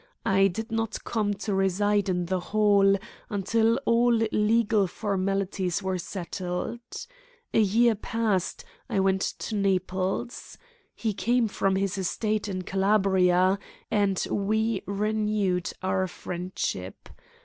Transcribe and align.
I 0.25 0.47
did 0.47 0.71
not 0.71 1.03
come 1.03 1.35
to 1.35 1.53
reside 1.53 2.09
in 2.09 2.25
the 2.25 2.39
Hall 2.39 2.95
until 3.29 3.77
all 3.85 4.11
legal 4.11 4.87
formalities 4.87 5.83
were 5.83 5.99
settled. 5.99 6.81
A 7.53 7.59
year 7.59 7.93
passed. 7.93 8.65
I 8.89 8.99
went 8.99 9.21
to 9.21 9.55
Naples. 9.55 10.57
He 10.95 11.13
came 11.13 11.47
from 11.47 11.75
his 11.75 11.99
estate 11.99 12.47
in 12.47 12.63
Calabria, 12.63 13.59
and 13.91 14.25
we 14.31 14.81
renewed 14.87 15.71
our 15.83 16.07
friendship. 16.07 17.07